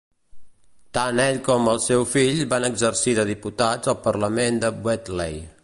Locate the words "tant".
0.97-1.19